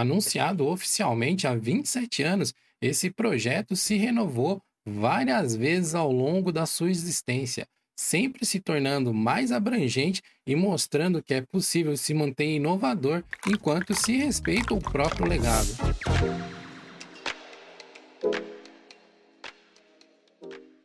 [0.00, 6.90] Anunciado oficialmente há 27 anos, esse projeto se renovou várias vezes ao longo da sua
[6.90, 13.94] existência, sempre se tornando mais abrangente e mostrando que é possível se manter inovador enquanto
[13.94, 15.68] se respeita o próprio legado.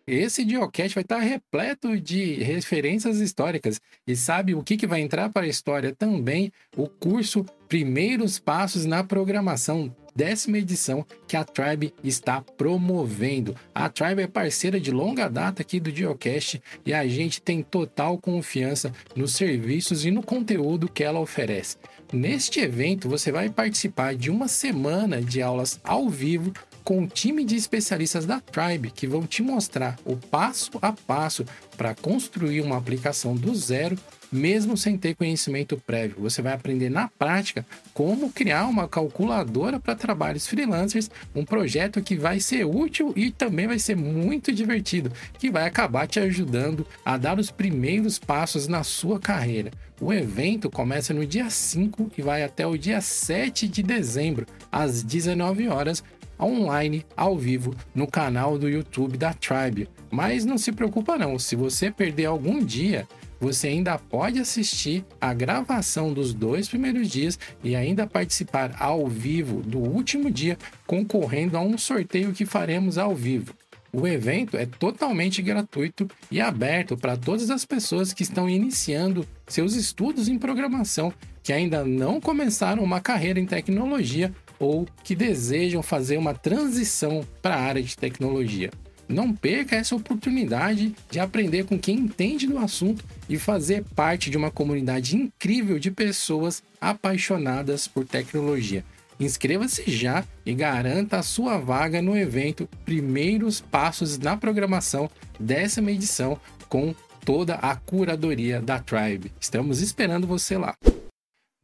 [0.07, 3.81] Esse Geocache vai estar repleto de referências históricas.
[4.05, 6.51] E sabe o que, que vai entrar para a história também?
[6.77, 13.55] O curso Primeiros Passos na Programação, décima edição que a Tribe está promovendo.
[13.73, 18.19] A Tribe é parceira de longa data aqui do Geocache e a gente tem total
[18.19, 21.77] confiança nos serviços e no conteúdo que ela oferece.
[22.13, 26.53] Neste evento, você vai participar de uma semana de aulas ao vivo
[26.85, 31.43] com um time de especialistas da Tribe que vão te mostrar o passo a passo
[31.75, 33.97] para construir uma aplicação do zero,
[34.31, 36.17] mesmo sem ter conhecimento prévio.
[36.19, 42.15] Você vai aprender na prática como criar uma calculadora para trabalhos freelancers, um projeto que
[42.15, 47.17] vai ser útil e também vai ser muito divertido, que vai acabar te ajudando a
[47.17, 49.71] dar os primeiros passos na sua carreira.
[49.99, 55.01] O evento começa no dia 5 e vai até o dia 7 de dezembro, às
[55.01, 56.03] 19 horas,
[56.39, 59.89] online, ao vivo, no canal do YouTube da Tribe.
[60.11, 63.07] Mas não se preocupa não, se você perder algum dia,
[63.39, 69.61] você ainda pode assistir a gravação dos dois primeiros dias e ainda participar ao vivo
[69.61, 73.53] do último dia, concorrendo a um sorteio que faremos ao vivo.
[73.91, 79.73] O evento é totalmente gratuito e aberto para todas as pessoas que estão iniciando seus
[79.73, 86.17] estudos em programação, que ainda não começaram uma carreira em tecnologia ou que desejam fazer
[86.17, 88.71] uma transição para a área de tecnologia.
[89.07, 94.37] Não perca essa oportunidade de aprender com quem entende do assunto e fazer parte de
[94.37, 98.83] uma comunidade incrível de pessoas apaixonadas por tecnologia.
[99.19, 106.39] Inscreva-se já e garanta a sua vaga no evento Primeiros Passos na Programação, décima edição,
[106.67, 109.31] com toda a curadoria da Tribe.
[109.39, 110.75] Estamos esperando você lá.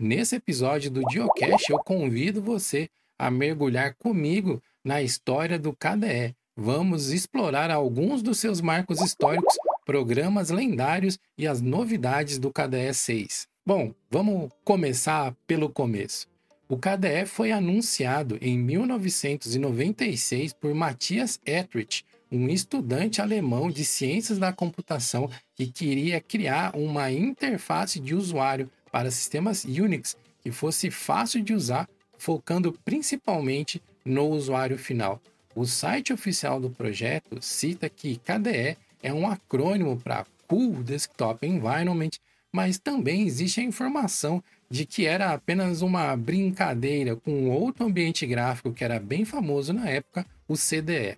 [0.04, 2.90] Nesse episódio do Geocache, eu convido você
[3.20, 6.36] a mergulhar comigo na história do KDE.
[6.58, 13.48] Vamos explorar alguns dos seus marcos históricos, programas lendários e as novidades do KDE 6.
[13.64, 16.28] Bom, vamos começar pelo começo.
[16.68, 24.52] O KDE foi anunciado em 1996 por Matthias Etrich, um estudante alemão de ciências da
[24.52, 31.54] computação que queria criar uma interface de usuário para sistemas Unix que fosse fácil de
[31.54, 31.88] usar,
[32.18, 35.22] focando principalmente no usuário final.
[35.56, 42.12] O site oficial do projeto cita que KDE é um acrônimo para Cool Desktop Environment,
[42.52, 48.74] mas também existe a informação de que era apenas uma brincadeira com outro ambiente gráfico
[48.74, 51.18] que era bem famoso na época, o CDE.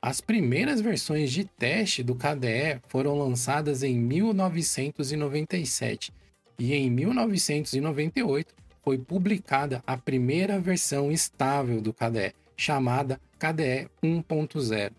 [0.00, 6.12] As primeiras versões de teste do KDE foram lançadas em 1997
[6.58, 14.92] e em 1998 foi publicada a primeira versão estável do KDE, chamada KDE 1.0.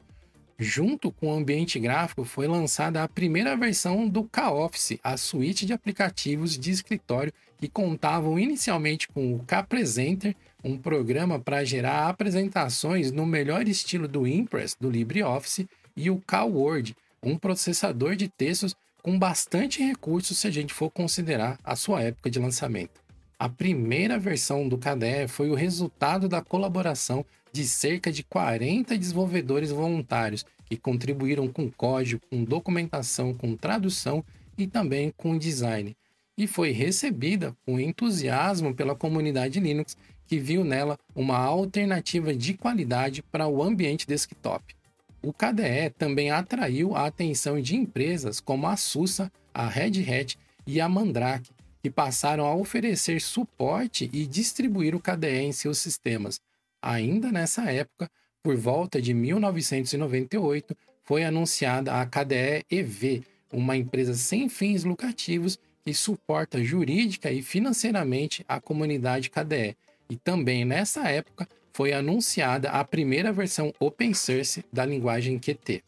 [0.58, 5.74] Junto com o ambiente gráfico, foi lançada a primeira versão do K-Office, a suíte de
[5.74, 10.34] aplicativos de escritório que contavam inicialmente com o K-Presenter,
[10.64, 16.96] um programa para gerar apresentações no melhor estilo do Impress do LibreOffice, e o K-Word,
[17.22, 22.28] um processador de textos com bastante recursos se a gente for considerar a sua época
[22.28, 23.04] de lançamento.
[23.38, 27.24] A primeira versão do KDE foi o resultado da colaboração
[27.54, 34.26] de cerca de 40 desenvolvedores voluntários que contribuíram com código, com documentação, com tradução
[34.58, 35.96] e também com design.
[36.36, 39.96] E foi recebida com entusiasmo pela comunidade Linux,
[40.26, 44.76] que viu nela uma alternativa de qualidade para o ambiente desktop.
[45.26, 50.38] O KDE também atraiu a atenção de empresas como a SUSE, a Red Hat
[50.68, 51.50] e a Mandrake,
[51.82, 56.40] que passaram a oferecer suporte e distribuir o KDE em seus sistemas.
[56.80, 58.08] Ainda nessa época,
[58.44, 65.92] por volta de 1998, foi anunciada a KDE EV, uma empresa sem fins lucrativos que
[65.92, 69.76] suporta jurídica e financeiramente a comunidade KDE.
[70.08, 75.84] E também nessa época foi anunciada a primeira versão open source da linguagem Qt.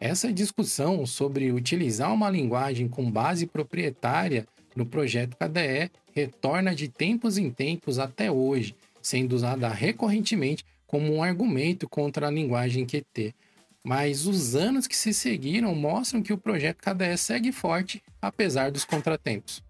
[0.00, 7.36] Essa discussão sobre utilizar uma linguagem com base proprietária no projeto KDE retorna de tempos
[7.36, 13.34] em tempos até hoje, sendo usada recorrentemente como um argumento contra a linguagem Qt.
[13.84, 18.86] Mas os anos que se seguiram mostram que o projeto KDE segue forte, apesar dos
[18.86, 19.62] contratempos.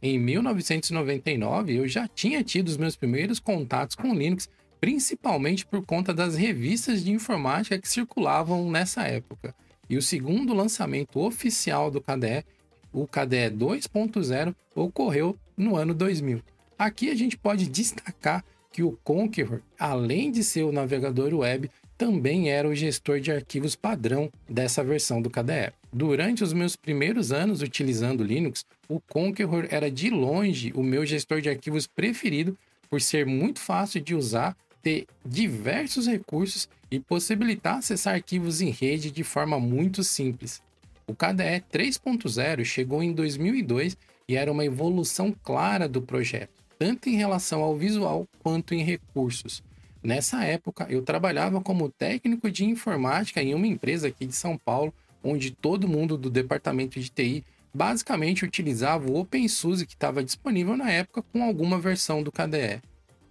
[0.00, 4.48] em 1999 eu já tinha tido os meus primeiros contatos com Linux,
[4.80, 9.54] principalmente por conta das revistas de informática que circulavam nessa época.
[9.88, 12.44] E o segundo lançamento oficial do KDE,
[12.92, 16.42] o KDE 2.0, ocorreu no ano 2000.
[16.78, 22.50] Aqui a gente pode destacar que o Conqueror, além de ser o navegador web, também
[22.50, 25.72] era o gestor de arquivos padrão dessa versão do KDE.
[25.90, 31.40] Durante os meus primeiros anos utilizando Linux, o Conqueror era de longe o meu gestor
[31.40, 32.56] de arquivos preferido
[32.90, 34.54] por ser muito fácil de usar,
[34.86, 40.62] ter diversos recursos e possibilitar acessar arquivos em rede de forma muito simples.
[41.08, 43.96] O KDE 3.0 chegou em 2002
[44.28, 49.60] e era uma evolução clara do projeto, tanto em relação ao visual quanto em recursos.
[50.04, 54.94] Nessa época, eu trabalhava como técnico de informática em uma empresa aqui de São Paulo,
[55.20, 57.44] onde todo mundo do departamento de TI
[57.74, 62.80] basicamente utilizava o OpenSUSE que estava disponível na época com alguma versão do KDE.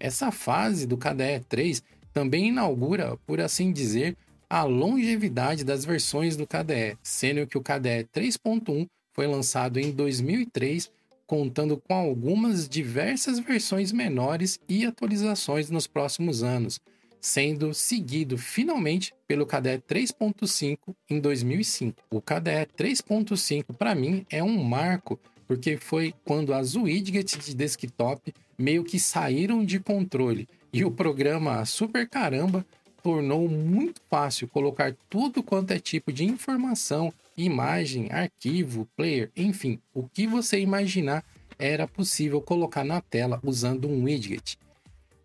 [0.05, 1.81] Essa fase do KDE 3
[2.13, 4.15] também inaugura, por assim dizer,
[4.47, 10.91] a longevidade das versões do KDE, sendo que o KDE 3.1 foi lançado em 2003,
[11.25, 16.79] contando com algumas diversas versões menores e atualizações nos próximos anos,
[17.19, 20.77] sendo seguido finalmente pelo KDE 3.5
[21.09, 22.03] em 2005.
[22.11, 28.33] O KDE 3.5 para mim é um marco porque foi quando as widgets de desktop
[28.57, 32.65] meio que saíram de controle e o programa Super Caramba
[33.01, 40.07] tornou muito fácil colocar tudo quanto é tipo de informação, imagem, arquivo, player, enfim, o
[40.07, 41.24] que você imaginar
[41.57, 44.57] era possível colocar na tela usando um widget.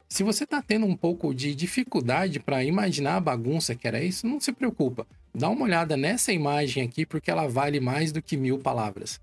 [0.09, 4.27] Se você está tendo um pouco de dificuldade para imaginar a bagunça que era isso,
[4.27, 5.07] não se preocupa.
[5.33, 9.21] Dá uma olhada nessa imagem aqui porque ela vale mais do que mil palavras.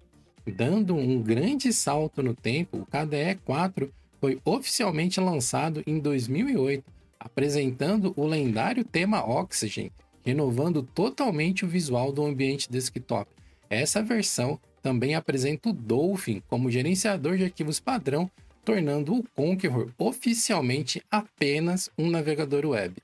[0.48, 8.14] Dando um grande salto no tempo, o KDE 4 foi oficialmente lançado em 2008 apresentando
[8.16, 9.92] o lendário tema Oxygen,
[10.24, 13.30] renovando totalmente o visual do ambiente desktop.
[13.70, 18.30] Essa versão também apresenta o Dolphin como gerenciador de arquivos padrão,
[18.64, 22.96] tornando o Conqueror oficialmente apenas um navegador web.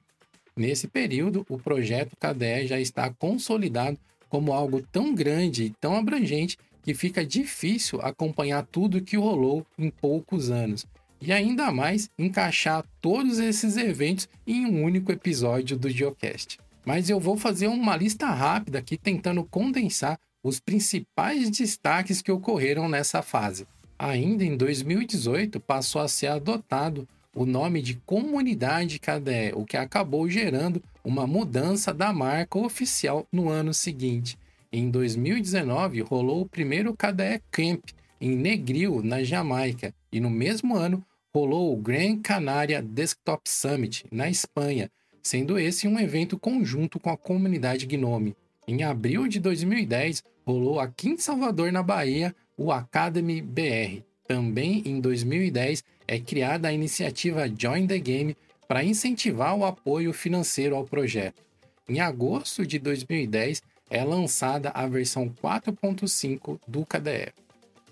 [0.55, 3.97] Nesse período, o projeto KDE já está consolidado
[4.29, 9.89] como algo tão grande e tão abrangente que fica difícil acompanhar tudo que rolou em
[9.89, 10.85] poucos anos
[11.25, 16.59] e ainda mais encaixar todos esses eventos em um único episódio do Geocast.
[16.85, 22.89] Mas eu vou fazer uma lista rápida aqui tentando condensar os principais destaques que ocorreram
[22.89, 23.65] nessa fase.
[23.97, 30.29] Ainda em 2018 passou a ser adotado o nome de Comunidade KDE, o que acabou
[30.29, 34.37] gerando uma mudança da marca oficial no ano seguinte.
[34.75, 37.83] Em 2019 rolou o primeiro KDE Camp
[38.19, 44.27] em Negril, na Jamaica, e no mesmo ano rolou o Grand Canaria Desktop Summit, na
[44.27, 44.89] Espanha,
[45.21, 48.35] sendo esse um evento conjunto com a comunidade Gnome.
[48.67, 54.01] Em abril de 2010, rolou aqui em Salvador, na Bahia, o Academy BR.
[54.27, 58.35] Também em 2010 é criada a iniciativa Join the Game
[58.67, 61.43] para incentivar o apoio financeiro ao projeto.
[61.87, 63.61] Em agosto de 2010
[63.93, 67.31] é lançada a versão 4.5 do KDE.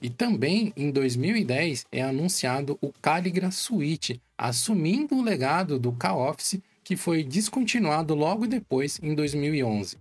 [0.01, 6.97] E também em 2010 é anunciado o Caligra Suite, assumindo o legado do K-Office que
[6.97, 9.95] foi descontinuado logo depois em 2011.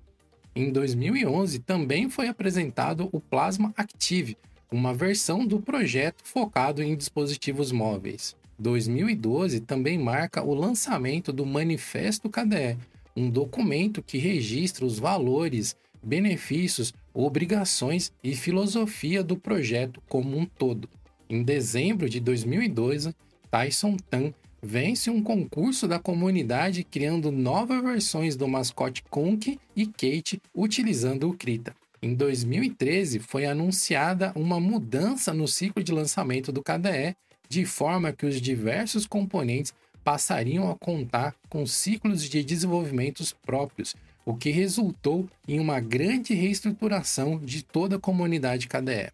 [0.57, 4.39] Em 2011 também foi apresentado o Plasma Active,
[4.73, 8.35] uma versão do projeto focado em dispositivos móveis.
[8.59, 12.79] 2012 também marca o lançamento do Manifesto KDE,
[13.15, 20.89] um documento que registra os valores, benefícios, obrigações e filosofia do projeto como um todo.
[21.29, 23.15] Em dezembro de 2012,
[23.51, 30.41] Tyson Tan vence um concurso da comunidade criando novas versões do mascote Conk e Kate
[30.55, 31.75] utilizando o Krita.
[32.03, 37.15] Em 2013, foi anunciada uma mudança no ciclo de lançamento do KDE,
[37.49, 44.35] de forma que os diversos componentes passariam a contar com ciclos de desenvolvimentos próprios, o
[44.35, 49.11] que resultou em uma grande reestruturação de toda a comunidade KDE.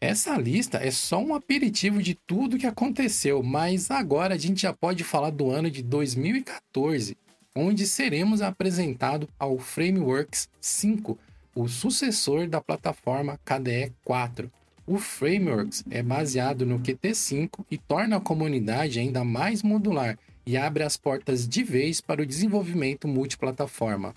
[0.00, 4.72] Essa lista é só um aperitivo de tudo que aconteceu, mas agora a gente já
[4.72, 7.16] pode falar do ano de 2014,
[7.54, 11.18] onde seremos apresentados ao Frameworks 5,
[11.54, 14.50] o sucessor da plataforma KDE 4.
[14.86, 20.82] O Frameworks é baseado no Qt5 e torna a comunidade ainda mais modular e abre
[20.82, 24.14] as portas de vez para o desenvolvimento multiplataforma.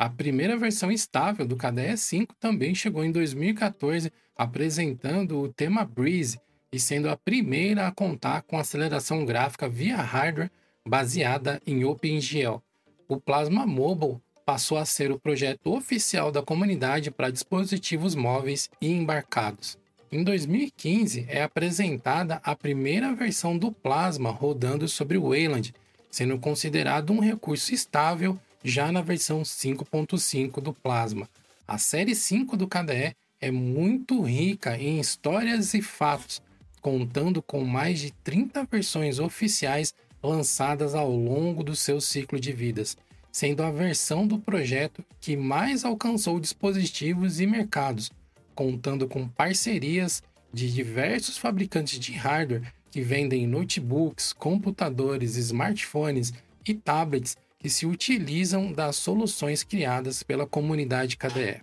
[0.00, 6.40] A primeira versão estável do KDE 5 também chegou em 2014, apresentando o tema Breeze,
[6.72, 10.50] e sendo a primeira a contar com aceleração gráfica via hardware
[10.88, 12.62] baseada em OpenGL.
[13.06, 14.16] O Plasma Mobile
[14.46, 19.76] passou a ser o projeto oficial da comunidade para dispositivos móveis e embarcados.
[20.10, 25.74] Em 2015 é apresentada a primeira versão do Plasma rodando sobre o Wayland,
[26.10, 31.28] sendo considerado um recurso estável já na versão 5.5 do Plasma.
[31.66, 36.42] A série 5 do KDE é muito rica em histórias e fatos,
[36.80, 42.96] contando com mais de 30 versões oficiais lançadas ao longo do seu ciclo de vidas,
[43.32, 48.10] sendo a versão do projeto que mais alcançou dispositivos e mercados,
[48.54, 56.32] contando com parcerias de diversos fabricantes de hardware que vendem notebooks, computadores, smartphones
[56.66, 61.62] e tablets que se utilizam das soluções criadas pela comunidade KDE.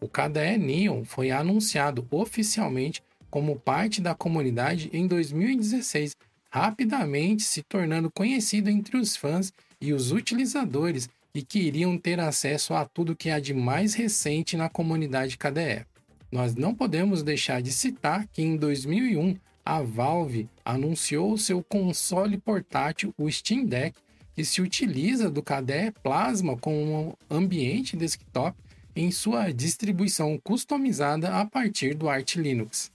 [0.00, 6.16] O KDE Neon foi anunciado oficialmente como parte da comunidade em 2016,
[6.50, 12.84] rapidamente se tornando conhecido entre os fãs e os utilizadores que queriam ter acesso a
[12.84, 15.86] tudo que há de mais recente na comunidade KDE.
[16.32, 23.14] Nós não podemos deixar de citar que em 2001 a Valve anunciou seu console portátil,
[23.18, 23.96] o Steam Deck,
[24.34, 28.56] que se utiliza do KDE Plasma como ambiente desktop
[28.94, 32.90] em sua distribuição customizada a partir do Arch Linux.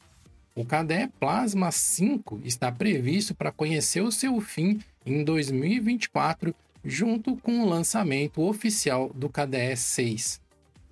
[0.56, 7.62] O KDE Plasma 5 está previsto para conhecer o seu fim em 2024, junto com
[7.62, 10.42] o lançamento oficial do KDE 6.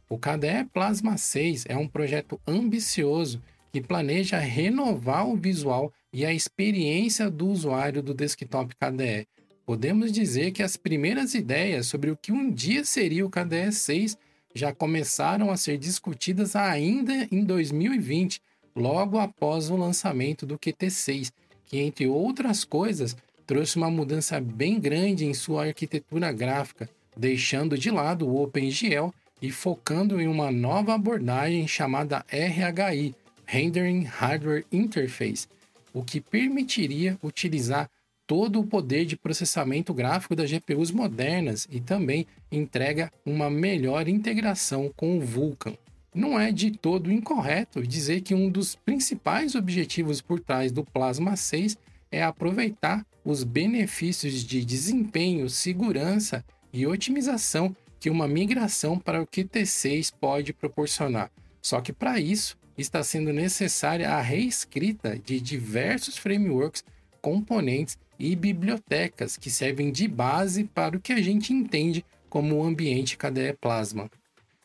[0.09, 6.33] O KDE Plasma 6 é um projeto ambicioso que planeja renovar o visual e a
[6.33, 9.27] experiência do usuário do desktop KDE.
[9.65, 14.17] Podemos dizer que as primeiras ideias sobre o que um dia seria o KDE 6
[14.53, 18.41] já começaram a ser discutidas ainda em 2020
[18.75, 21.31] logo após o lançamento do QT6,
[21.65, 23.15] que, entre outras coisas,
[23.47, 29.49] trouxe uma mudança bem grande em sua arquitetura gráfica, deixando de lado o OpenGL e
[29.49, 33.15] focando em uma nova abordagem chamada RHI
[33.45, 35.47] Rendering Hardware Interface,
[35.93, 37.89] o que permitiria utilizar
[38.25, 44.91] todo o poder de processamento gráfico das GPUs modernas e também entrega uma melhor integração
[44.95, 45.75] com o Vulkan
[46.13, 51.35] não é de todo incorreto dizer que um dos principais objetivos por trás do Plasma
[51.35, 51.77] 6
[52.11, 60.13] é aproveitar os benefícios de desempenho, segurança e otimização que uma migração para o QT6
[60.19, 61.31] pode proporcionar.
[61.61, 66.83] Só que para isso está sendo necessária a reescrita de diversos frameworks,
[67.21, 72.63] componentes e bibliotecas que servem de base para o que a gente entende como o
[72.63, 74.09] ambiente KDE Plasma.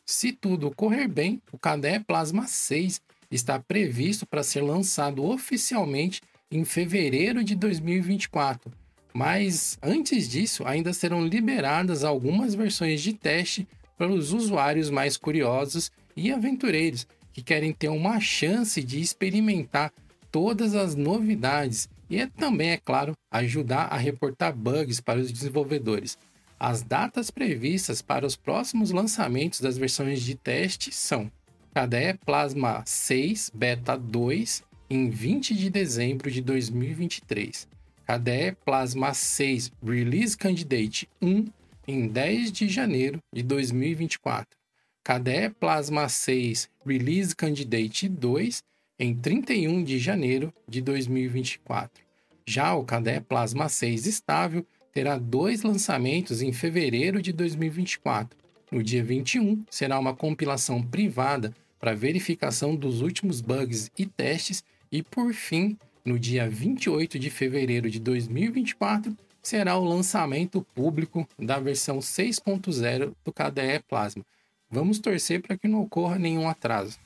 [0.06, 3.00] Se tudo correr bem, o KDE Plasma 6
[3.30, 8.72] está previsto para ser lançado oficialmente em fevereiro de 2024.
[9.12, 15.90] Mas antes disso, ainda serão liberadas algumas versões de teste para os usuários mais curiosos
[16.16, 19.92] e aventureiros que querem ter uma chance de experimentar
[20.30, 26.16] todas as novidades e é também, é claro, ajudar a reportar bugs para os desenvolvedores.
[26.58, 31.30] As datas previstas para os próximos lançamentos das versões de teste são
[31.74, 37.68] KDE Plasma 6 Beta 2 em 20 de dezembro de 2023,
[38.06, 41.46] KDE Plasma 6 Release Candidate 1
[41.86, 44.58] em 10 de janeiro de 2024,
[45.04, 48.62] KDE Plasma 6 Release Candidate 2
[48.98, 52.02] em 31 de janeiro de 2024.
[52.44, 58.36] Já o KDE Plasma 6 estável terá dois lançamentos em fevereiro de 2024.
[58.72, 65.02] No dia 21, será uma compilação privada para verificação dos últimos bugs e testes, e
[65.02, 71.98] por fim, no dia 28 de fevereiro de 2024, será o lançamento público da versão
[71.98, 74.24] 6.0 do KDE Plasma.
[74.68, 76.98] Vamos torcer para que não ocorra nenhum atraso.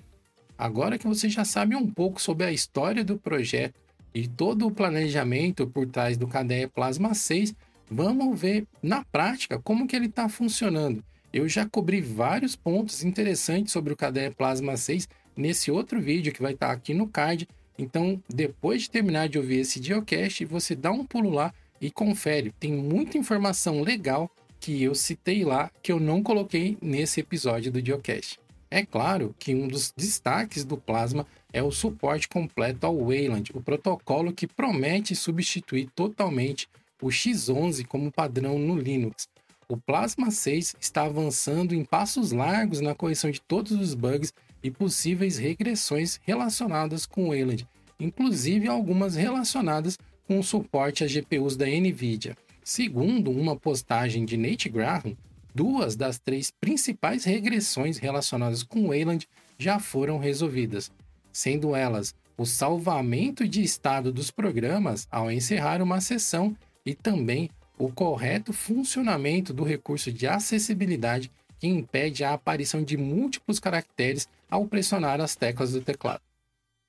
[0.57, 3.81] Agora que você já sabe um pouco sobre a história do projeto
[4.15, 7.55] e todo o planejamento por trás do KDE Plasma 6,
[7.95, 11.05] Vamos ver na prática como que ele está funcionando.
[11.31, 15.07] Eu já cobri vários pontos interessantes sobre o KDE Plasma 6
[15.37, 17.47] nesse outro vídeo que vai estar tá aqui no card.
[17.79, 22.55] Então, depois de terminar de ouvir esse Geocast, você dá um pulo lá e confere.
[22.59, 27.85] Tem muita informação legal que eu citei lá que eu não coloquei nesse episódio do
[27.85, 28.41] Geocast.
[28.75, 33.61] É claro que um dos destaques do Plasma é o suporte completo ao Wayland, o
[33.61, 36.67] protocolo que promete substituir totalmente
[37.03, 39.29] o X11 como padrão no Linux.
[39.69, 44.71] O Plasma 6 está avançando em passos largos na correção de todos os bugs e
[44.71, 47.69] possíveis regressões relacionadas com o Wayland,
[48.01, 52.35] inclusive algumas relacionadas com o suporte às GPUs da Nvidia.
[52.65, 55.15] Segundo uma postagem de Nate Graham,
[55.55, 59.29] duas das três principais regressões relacionadas com Wayland
[59.59, 60.91] já foram resolvidas,
[61.33, 67.91] sendo elas o salvamento de estado dos programas ao encerrar uma sessão e também o
[67.91, 75.21] correto funcionamento do recurso de acessibilidade que impede a aparição de múltiplos caracteres ao pressionar
[75.21, 76.21] as teclas do teclado.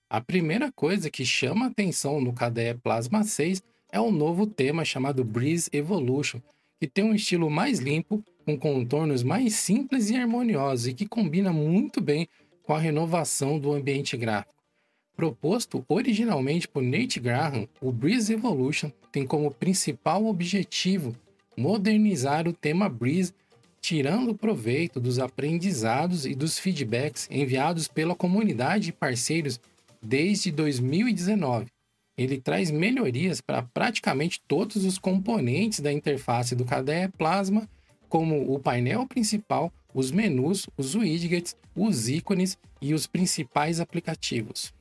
[0.10, 5.24] A primeira coisa que chama atenção no KDE Plasma 6 é o novo tema chamado
[5.24, 6.40] Breeze Evolution,
[6.84, 11.54] que tem um estilo mais limpo, com contornos mais simples e harmoniosos e que combina
[11.54, 12.28] muito bem
[12.62, 14.54] com a renovação do ambiente gráfico.
[15.16, 21.16] Proposto originalmente por Nate Graham, o Breeze Evolution tem como principal objetivo
[21.56, 23.34] modernizar o tema Breeze,
[23.80, 29.58] tirando proveito dos aprendizados e dos feedbacks enviados pela comunidade e parceiros
[30.02, 31.68] desde 2019.
[32.18, 37.68] Ele traz melhorias para praticamente todos os componentes da interface do KDE Plasma,
[38.08, 44.74] como o painel principal, os menus, os widgets, os ícones e os principais aplicativos.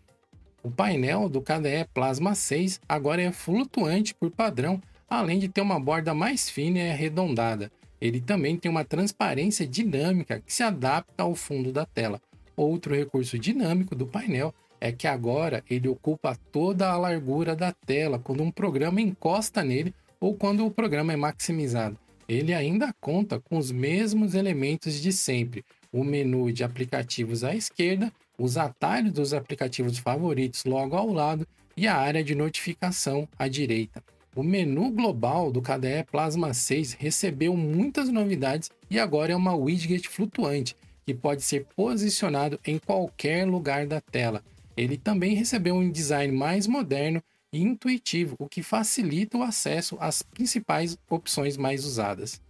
[0.62, 5.80] O painel do KDE Plasma 6 agora é flutuante por padrão, além de ter uma
[5.80, 7.72] borda mais fina e arredondada.
[8.00, 12.20] Ele também tem uma transparência dinâmica que se adapta ao fundo da tela.
[12.54, 18.18] Outro recurso dinâmico do painel é que agora ele ocupa toda a largura da tela
[18.18, 21.96] quando um programa encosta nele ou quando o programa é maximizado.
[22.28, 28.12] Ele ainda conta com os mesmos elementos de sempre: o menu de aplicativos à esquerda
[28.36, 31.46] os atalhos dos aplicativos favoritos logo ao lado
[31.76, 34.02] e a área de notificação à direita.
[34.34, 40.08] O menu global do KDE Plasma 6 recebeu muitas novidades e agora é uma widget
[40.08, 40.74] flutuante
[41.06, 44.42] que pode ser posicionado em qualquer lugar da tela.
[44.76, 50.22] Ele também recebeu um design mais moderno e intuitivo, o que facilita o acesso às
[50.22, 52.40] principais opções mais usadas.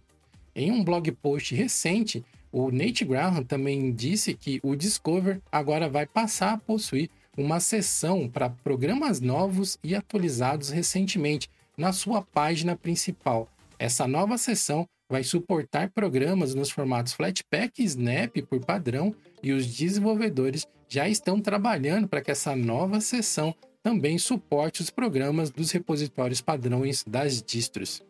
[0.55, 6.05] Em um blog post recente, o Nate Graham também disse que o Discover agora vai
[6.05, 13.49] passar a possuir uma seção para programas novos e atualizados recentemente na sua página principal.
[13.79, 19.67] Essa nova seção vai suportar programas nos formatos Flatpak e Snap por padrão e os
[19.67, 26.41] desenvolvedores já estão trabalhando para que essa nova seção também suporte os programas dos repositórios
[26.41, 28.01] padrões das distros.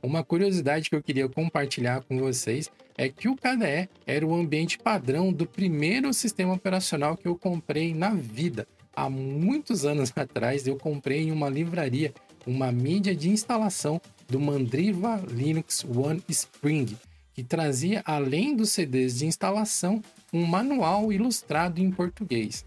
[0.00, 4.78] Uma curiosidade que eu queria compartilhar com vocês é que o KDE era o ambiente
[4.78, 8.68] padrão do primeiro sistema operacional que eu comprei na vida.
[8.94, 12.14] Há muitos anos atrás, eu comprei em uma livraria
[12.46, 16.96] uma mídia de instalação do Mandriva Linux One Spring,
[17.34, 22.64] que trazia, além dos CDs de instalação, um manual ilustrado em português.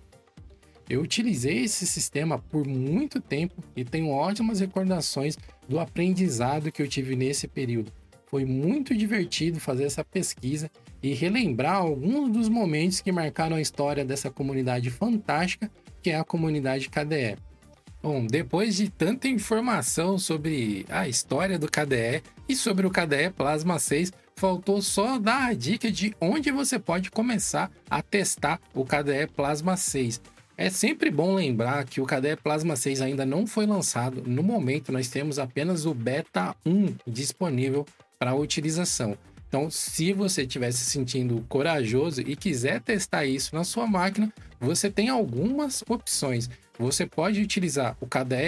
[0.90, 6.88] Eu utilizei esse sistema por muito tempo e tenho ótimas recordações do aprendizado que eu
[6.88, 7.92] tive nesse período.
[8.26, 10.70] Foi muito divertido fazer essa pesquisa
[11.02, 15.72] e relembrar alguns dos momentos que marcaram a história dessa comunidade fantástica
[16.02, 17.38] que é a comunidade KDE.
[18.04, 23.80] Bom, depois de tanta informação sobre a história do KDE e sobre o KDE Plasma
[23.80, 29.28] 6, faltou só dar a dica de onde você pode começar a testar o KDE
[29.34, 30.20] Plasma 6.
[30.58, 34.22] É sempre bom lembrar que o KDE Plasma 6 ainda não foi lançado.
[34.28, 37.86] No momento, nós temos apenas o Beta 1 disponível
[38.20, 39.18] para utilização.
[39.54, 44.90] Então, se você estiver se sentindo corajoso e quiser testar isso na sua máquina, você
[44.90, 46.50] tem algumas opções.
[46.80, 48.08] Você pode utilizar o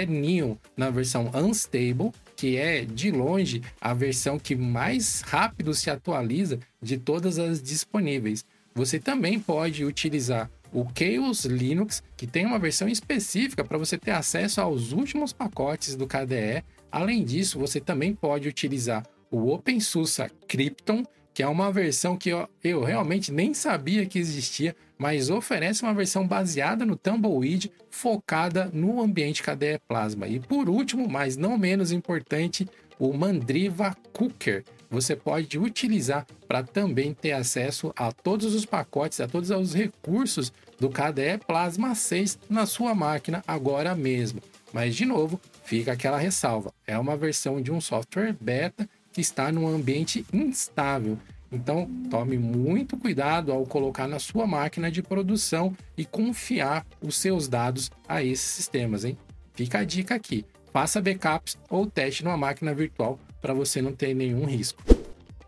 [0.10, 6.58] Neon na versão Unstable, que é de longe a versão que mais rápido se atualiza
[6.82, 8.44] de todas as disponíveis.
[8.74, 14.10] Você também pode utilizar o Chaos Linux, que tem uma versão específica para você ter
[14.10, 16.64] acesso aos últimos pacotes do KDE.
[16.92, 22.48] Além disso, você também pode utilizar o OpenSUSE Krypton, que é uma versão que eu,
[22.64, 29.02] eu, realmente nem sabia que existia, mas oferece uma versão baseada no Tumbleweed, focada no
[29.02, 30.28] ambiente KDE Plasma.
[30.28, 37.14] E por último, mas não menos importante, o Mandriva Cooker, você pode utilizar para também
[37.14, 42.66] ter acesso a todos os pacotes, a todos os recursos do KDE Plasma 6 na
[42.66, 44.42] sua máquina agora mesmo.
[44.72, 49.50] Mas de novo, fica aquela ressalva: é uma versão de um software beta que está
[49.50, 51.18] num ambiente instável.
[51.50, 57.48] Então, tome muito cuidado ao colocar na sua máquina de produção e confiar os seus
[57.48, 59.18] dados a esses sistemas, hein?
[59.54, 60.44] Fica a dica aqui.
[60.74, 64.84] Faça backups ou teste numa máquina virtual para você não ter nenhum risco.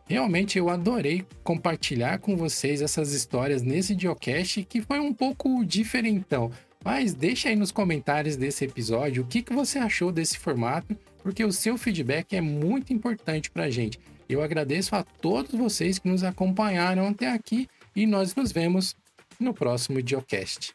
[0.06, 6.50] Realmente eu adorei compartilhar com vocês essas histórias nesse Geocache que foi um pouco diferentão,
[6.88, 11.44] Mas deixa aí nos comentários desse episódio o que, que você achou desse formato, porque
[11.44, 14.00] o seu feedback é muito importante para a gente.
[14.30, 18.96] Eu agradeço a todos vocês que nos acompanharam até aqui e nós nos vemos
[19.38, 20.74] no próximo Diocast.